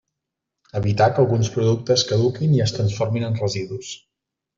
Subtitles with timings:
[0.77, 3.93] Evitar que alguns productes caduquin i es transformin en residus.